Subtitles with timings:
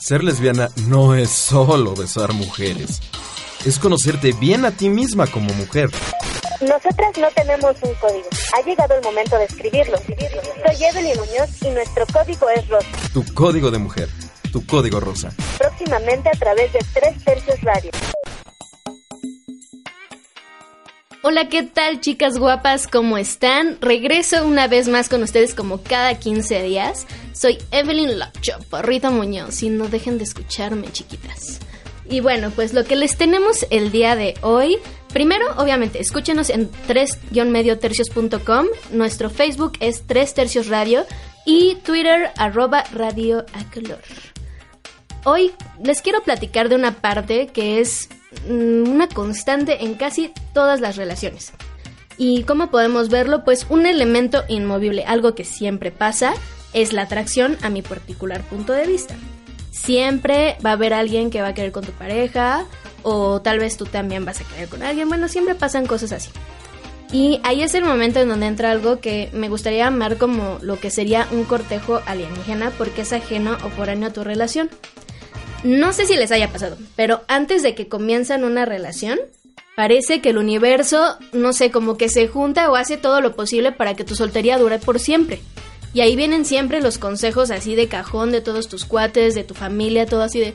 [0.00, 3.00] Ser lesbiana no es solo besar mujeres,
[3.66, 5.90] es conocerte bien a ti misma como mujer.
[6.60, 8.28] Nosotras no tenemos un código.
[8.56, 9.98] Ha llegado el momento de escribirlo.
[9.98, 12.88] Soy Evelyn Muñoz y nuestro código es rosa.
[13.12, 14.08] Tu código de mujer,
[14.52, 15.32] tu código rosa.
[15.58, 17.90] Próximamente a través de Tres Tercios Radio.
[21.22, 22.86] Hola, ¿qué tal chicas guapas?
[22.86, 23.78] ¿Cómo están?
[23.80, 27.06] Regreso una vez más con ustedes como cada 15 días.
[27.38, 31.60] Soy Evelyn La Chaparrita Muñoz y no dejen de escucharme, chiquitas.
[32.10, 34.78] Y bueno, pues lo que les tenemos el día de hoy.
[35.12, 38.66] Primero, obviamente, escúchenos en 3-mediotercios.com.
[38.90, 41.06] Nuestro Facebook es 3 tercios radio
[41.46, 44.00] y Twitter arroba radio a color.
[45.22, 48.08] Hoy les quiero platicar de una parte que es
[48.48, 51.52] mm, una constante en casi todas las relaciones.
[52.16, 53.44] ¿Y cómo podemos verlo?
[53.44, 56.34] Pues un elemento inmovible, algo que siempre pasa,
[56.72, 59.14] es la atracción a mi particular punto de vista.
[59.70, 62.64] Siempre va a haber alguien que va a querer con tu pareja
[63.02, 65.08] o tal vez tú también vas a querer con alguien.
[65.08, 66.30] Bueno, siempre pasan cosas así.
[67.10, 70.78] Y ahí es el momento en donde entra algo que me gustaría amar como lo
[70.78, 74.68] que sería un cortejo alienígena porque es ajeno o foráneo a tu relación.
[75.64, 79.18] No sé si les haya pasado, pero antes de que comienzan una relación,
[79.74, 83.72] parece que el universo, no sé, como que se junta o hace todo lo posible
[83.72, 85.40] para que tu soltería dure por siempre.
[85.94, 89.54] Y ahí vienen siempre los consejos así de cajón de todos tus cuates, de tu
[89.54, 90.54] familia, todo así de...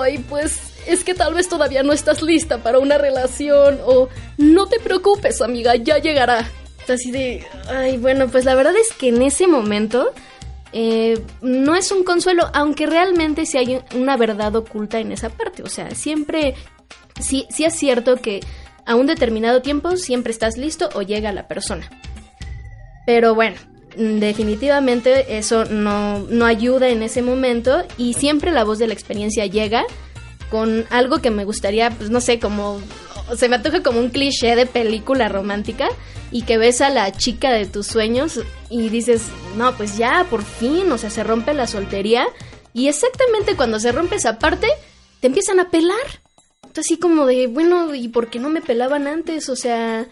[0.00, 4.66] Ay, pues es que tal vez todavía no estás lista para una relación o no
[4.66, 6.48] te preocupes, amiga, ya llegará.
[6.88, 7.46] Así de...
[7.68, 10.12] Ay, bueno, pues la verdad es que en ese momento
[10.72, 15.62] eh, no es un consuelo, aunque realmente sí hay una verdad oculta en esa parte.
[15.62, 16.54] O sea, siempre...
[17.20, 18.40] Sí, sí es cierto que
[18.86, 21.88] a un determinado tiempo siempre estás listo o llega la persona.
[23.06, 23.56] Pero bueno,
[23.96, 29.46] definitivamente eso no, no ayuda en ese momento y siempre la voz de la experiencia
[29.46, 29.84] llega
[30.50, 32.80] con algo que me gustaría, pues no sé, como
[33.36, 35.88] se me antoja como un cliché de película romántica
[36.30, 39.22] y que ves a la chica de tus sueños y dices,
[39.56, 42.26] no, pues ya, por fin, o sea, se rompe la soltería
[42.74, 44.66] y exactamente cuando se rompe esa parte,
[45.20, 45.96] te empiezan a pelar.
[46.76, 49.50] Así como de, bueno, ¿y por qué no me pelaban antes?
[49.50, 50.06] O sea,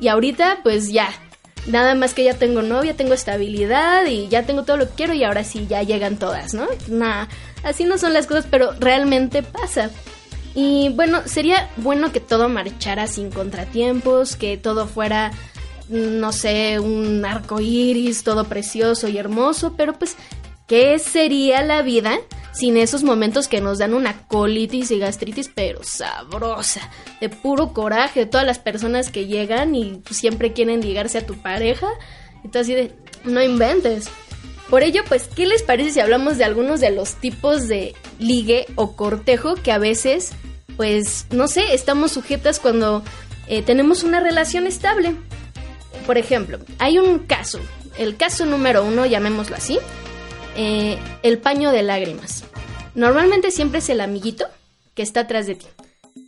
[0.00, 1.08] y ahorita pues ya,
[1.66, 5.14] nada más que ya tengo novia, tengo estabilidad y ya tengo todo lo que quiero
[5.14, 6.66] y ahora sí ya llegan todas, ¿no?
[6.88, 7.28] Nada,
[7.62, 9.90] así no son las cosas, pero realmente pasa.
[10.54, 15.32] Y bueno, sería bueno que todo marchara sin contratiempos, que todo fuera,
[15.88, 20.16] no sé, un arco iris, todo precioso y hermoso, pero pues,
[20.66, 22.18] ¿qué sería la vida
[22.56, 26.90] sin esos momentos que nos dan una colitis y gastritis, pero sabrosa,
[27.20, 31.34] de puro coraje, de todas las personas que llegan y siempre quieren ligarse a tu
[31.34, 31.86] pareja,
[32.42, 32.92] y tú así de,
[33.24, 34.08] no inventes.
[34.70, 38.64] Por ello, pues, ¿qué les parece si hablamos de algunos de los tipos de ligue
[38.74, 40.32] o cortejo que a veces,
[40.78, 43.02] pues, no sé, estamos sujetas cuando
[43.48, 45.14] eh, tenemos una relación estable?
[46.06, 47.60] Por ejemplo, hay un caso,
[47.98, 49.78] el caso número uno, llamémoslo así,
[50.56, 52.44] eh, el paño de lágrimas.
[52.94, 54.46] Normalmente siempre es el amiguito
[54.94, 55.66] que está atrás de ti.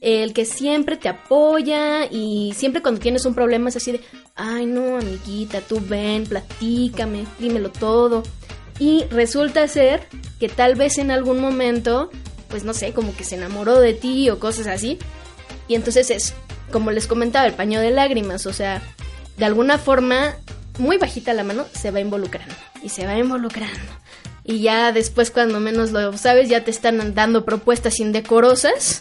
[0.00, 4.00] El que siempre te apoya y siempre cuando tienes un problema es así de,
[4.36, 8.22] ay no, amiguita, tú ven, platícame, dímelo todo.
[8.78, 10.06] Y resulta ser
[10.38, 12.10] que tal vez en algún momento,
[12.48, 14.98] pues no sé, como que se enamoró de ti o cosas así.
[15.66, 16.34] Y entonces es,
[16.70, 18.82] como les comentaba, el paño de lágrimas, o sea,
[19.36, 20.36] de alguna forma,
[20.78, 22.54] muy bajita la mano, se va involucrando.
[22.88, 23.92] Se va involucrando.
[24.44, 29.00] Y ya después cuando menos lo sabes ya te están dando propuestas indecorosas.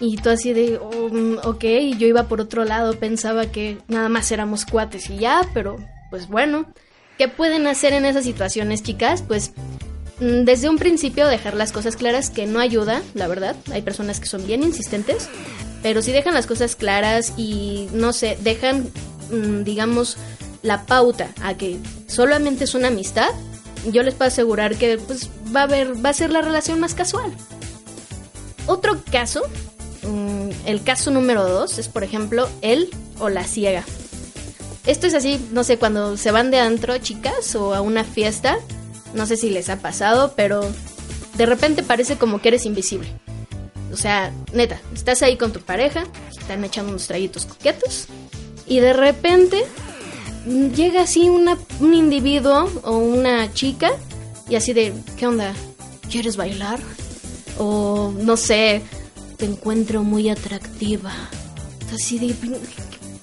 [0.00, 1.64] Y tú así de, oh, mm, ok,
[1.96, 5.76] yo iba por otro lado, pensaba que nada más éramos cuates y ya, pero
[6.10, 6.66] pues bueno,
[7.18, 9.22] ¿qué pueden hacer en esas situaciones chicas?
[9.22, 9.52] Pues
[10.20, 14.20] mm, desde un principio dejar las cosas claras que no ayuda, la verdad, hay personas
[14.20, 15.28] que son bien insistentes,
[15.82, 18.88] pero si dejan las cosas claras y no sé, dejan,
[19.30, 20.16] mm, digamos,
[20.62, 23.30] la pauta a que solamente es una amistad,
[23.86, 26.94] yo les puedo asegurar que pues, va, a haber, va a ser la relación más
[26.94, 27.32] casual.
[28.66, 29.42] Otro caso,
[30.02, 33.84] mm, el caso número dos, es por ejemplo él o la ciega.
[34.86, 38.58] Esto es así, no sé, cuando se van de antro chicas o a una fiesta,
[39.14, 40.62] no sé si les ha pasado, pero
[41.36, 43.08] de repente parece como que eres invisible.
[43.92, 48.06] O sea, neta, estás ahí con tu pareja, están echando unos traguitos coquetos
[48.66, 49.64] y de repente
[50.46, 53.92] llega así una, un individuo o una chica
[54.48, 55.54] y así de, ¿qué onda?
[56.10, 56.80] ¿Quieres bailar?
[57.58, 58.82] O no sé,
[59.36, 61.12] te encuentro muy atractiva.
[61.92, 62.34] Así de,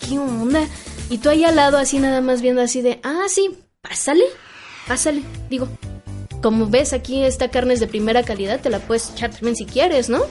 [0.07, 0.61] ¿qué onda?
[1.09, 4.23] Y tú ahí al lado así nada más viendo así de, ah, sí, pásale,
[4.87, 5.21] pásale.
[5.49, 5.67] Digo,
[6.41, 9.65] como ves aquí, esta carne es de primera calidad, te la puedes echar también si
[9.65, 10.21] quieres, ¿no?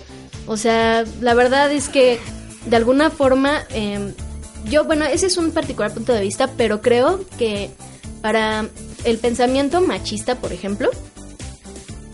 [0.46, 2.18] O sea, la verdad es que
[2.66, 4.12] de alguna forma, em,
[4.64, 7.70] yo, bueno, ese es un particular punto de vista, pero creo que
[8.20, 8.68] para
[9.04, 10.90] el pensamiento machista, por ejemplo,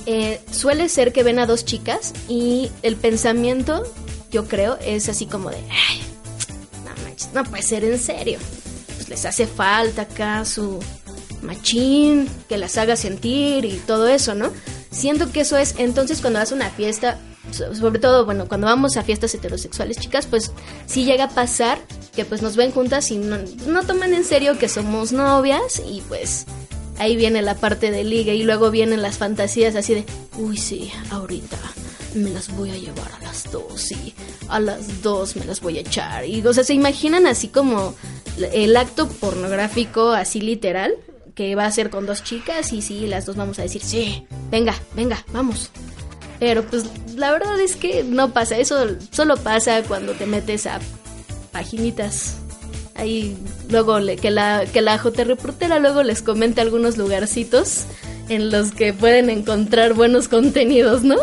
[0.07, 3.85] eh, suele ser que ven a dos chicas y el pensamiento,
[4.31, 6.03] yo creo, es así como de, Ay,
[6.85, 8.39] no no puede ser en serio.
[8.97, 10.81] Pues les hace falta acá su
[11.43, 14.51] machín, que las haga sentir y todo eso, ¿no?
[14.91, 17.19] Siento que eso es, entonces cuando vas a una fiesta,
[17.51, 20.53] sobre todo, bueno, cuando vamos a fiestas heterosexuales, chicas, pues
[20.87, 21.79] sí llega a pasar
[22.15, 26.03] que pues nos ven juntas y no, no toman en serio que somos novias y
[26.03, 26.47] pues
[26.99, 30.05] ahí viene la parte de liga y luego vienen las fantasías así de,
[30.39, 31.59] uy sí, ahorita
[32.15, 34.15] me las voy a llevar a las dos y
[34.49, 36.27] a las dos me las voy a echar.
[36.27, 37.95] Y o sea, se imaginan así como
[38.53, 40.95] el acto pornográfico así literal
[41.35, 44.27] que va a ser con dos chicas y sí, las dos vamos a decir, sí,
[44.51, 45.71] venga, venga, vamos.
[46.39, 46.85] Pero pues
[47.17, 50.81] la verdad es que no pasa, eso solo pasa cuando te metes a
[51.53, 52.37] paginitas
[52.95, 53.37] ahí
[53.71, 57.85] luego le, que la que la J reportera luego les comente algunos lugarcitos
[58.29, 61.17] en los que pueden encontrar buenos contenidos, ¿no?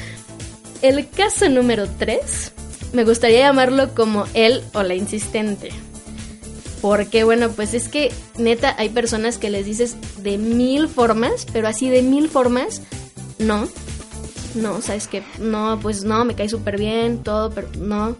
[0.82, 2.52] El caso número 3
[2.92, 5.70] me gustaría llamarlo como él o la insistente.
[6.80, 11.68] Porque bueno, pues es que neta hay personas que les dices de mil formas, pero
[11.68, 12.82] así de mil formas,
[13.38, 13.68] no.
[14.54, 18.16] No, sabes que no, pues no, me cae súper bien, todo, pero no.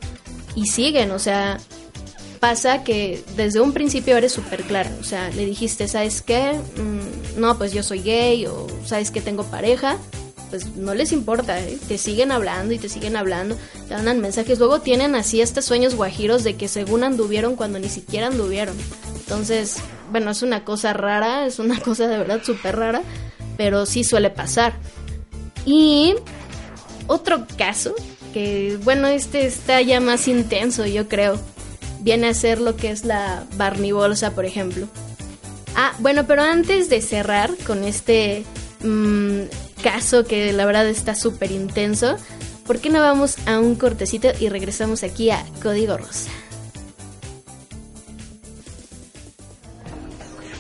[0.57, 1.59] Y siguen, o sea,
[2.41, 4.91] pasa que desde un principio eres súper clara.
[5.01, 6.53] O sea, le dijiste, ¿sabes qué?
[6.77, 9.99] Mm, no, pues yo soy gay o ¿sabes que tengo pareja?
[10.51, 11.77] Pues no les importa, ¿eh?
[11.89, 13.57] te siguen hablando y te siguen hablando,
[13.89, 14.59] te mandan mensajes.
[14.59, 18.77] Luego tienen así estos sueños guajiros de que según anduvieron cuando ni siquiera anduvieron.
[19.19, 19.77] Entonces,
[20.11, 23.03] bueno, es una cosa rara, es una cosa de verdad súper rara,
[23.57, 24.75] pero sí suele pasar.
[25.65, 26.15] Y
[27.09, 27.95] otro caso,
[28.37, 31.41] que bueno, este está ya más intenso, yo creo
[32.01, 34.89] viene a ser lo que es la Barney Bolsa, por ejemplo.
[35.75, 38.45] Ah, bueno, pero antes de cerrar con este
[38.85, 39.45] mm,
[39.83, 42.17] caso que la verdad está súper intenso,
[42.67, 46.31] ¿por qué no vamos a un cortecito y regresamos aquí a Código Rosa?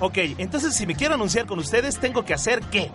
[0.00, 2.90] Ok, entonces si me quiero anunciar con ustedes, ¿tengo que hacer qué?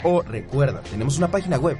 [0.02, 1.78] O recuerda, tenemos una página web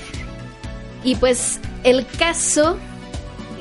[1.04, 2.76] Y pues el caso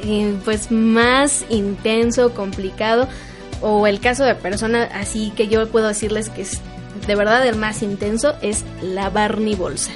[0.05, 3.07] eh, pues más intenso, complicado,
[3.61, 6.59] o el caso de persona así que yo puedo decirles que es
[7.07, 9.91] de verdad el más intenso es la Barney Bolsa.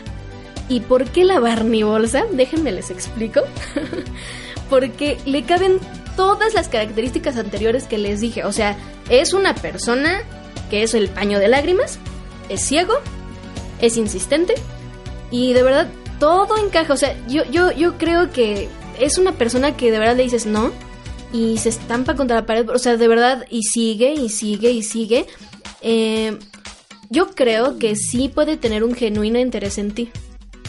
[0.69, 2.25] ¿Y por qué la Barney Bolsa?
[2.31, 3.41] Déjenme les explico.
[4.69, 5.79] Porque le caben
[6.17, 8.43] todas las características anteriores que les dije.
[8.43, 8.77] O sea,
[9.09, 10.21] es una persona
[10.69, 11.99] que es el paño de lágrimas,
[12.49, 12.95] es ciego,
[13.79, 14.55] es insistente
[15.31, 15.87] y de verdad
[16.19, 16.93] todo encaja.
[16.93, 18.67] O sea, yo, yo, yo creo que
[18.99, 20.71] es una persona que de verdad le dices no
[21.31, 22.69] y se estampa contra la pared.
[22.69, 25.27] O sea, de verdad, y sigue y sigue y sigue.
[25.81, 26.37] Eh,
[27.09, 30.11] yo creo que sí puede tener un genuino interés en ti.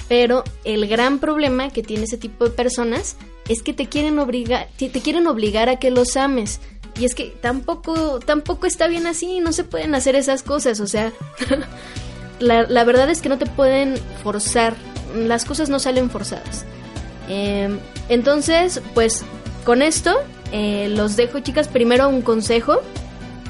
[0.08, 3.16] Pero el gran problema que tiene ese tipo de personas
[3.48, 6.60] es que te quieren obligar, te, quieren obligar a que los ames.
[6.98, 10.86] Y es que tampoco, tampoco está bien así, no se pueden hacer esas cosas, o
[10.86, 11.12] sea,
[12.40, 14.74] la, verdad es que no te pueden forzar,
[15.14, 16.64] las cosas no salen forzadas.
[17.28, 17.78] Em,
[18.08, 19.24] entonces, pues
[19.64, 20.16] con esto
[20.52, 21.68] eh, los dejo, chicas.
[21.68, 22.80] Primero un consejo.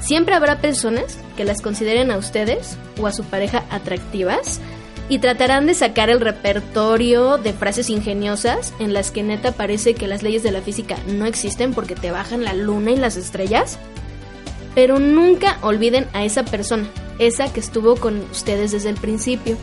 [0.01, 4.59] Siempre habrá personas que las consideren a ustedes o a su pareja atractivas
[5.09, 10.07] y tratarán de sacar el repertorio de frases ingeniosas en las que neta parece que
[10.07, 13.79] las leyes de la física no existen porque te bajan la luna y las estrellas.
[14.75, 16.87] Pero nunca olviden a esa persona,
[17.17, 19.57] esa que estuvo con ustedes desde el principio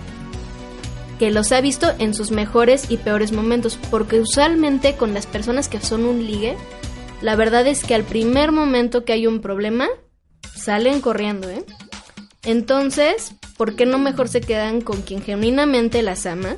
[1.18, 5.68] que los ha visto en sus mejores y peores momentos, porque usualmente con las personas
[5.68, 6.56] que son un ligue,
[7.22, 9.88] la verdad es que al primer momento que hay un problema,
[10.56, 11.64] salen corriendo, ¿eh?
[12.44, 16.56] Entonces, ¿por qué no mejor se quedan con quien genuinamente las ama?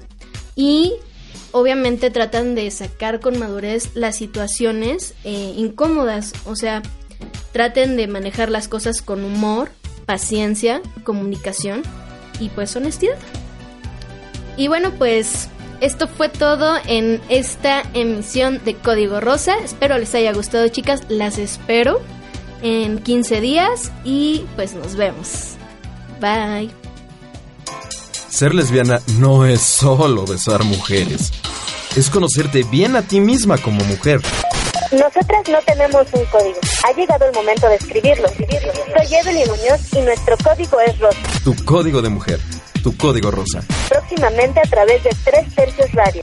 [0.55, 0.93] Y
[1.53, 6.83] obviamente tratan de sacar con madurez las situaciones eh, incómodas, o sea,
[7.53, 9.71] traten de manejar las cosas con humor,
[10.07, 11.83] paciencia, comunicación
[12.39, 13.19] y pues honestidad.
[14.57, 15.49] Y bueno, pues
[15.81, 19.57] esto fue todo en esta emisión de Código Rosa.
[19.65, 21.03] Espero les haya gustado, chicas.
[21.09, 22.01] Las espero
[22.63, 25.57] en 15 días y pues nos vemos.
[26.21, 26.71] Bye.
[28.29, 31.33] Ser lesbiana no es solo besar mujeres.
[31.97, 34.21] Es conocerte bien a ti misma como mujer.
[34.93, 36.59] Nosotras no tenemos un código.
[36.85, 38.29] Ha llegado el momento de escribirlo.
[38.29, 41.19] Soy Evelyn Muñoz y nuestro código es rosa.
[41.45, 42.41] Tu código de mujer.
[42.83, 43.63] Tu código rosa.
[43.89, 46.23] Próximamente a través de Tres Tercios Radio.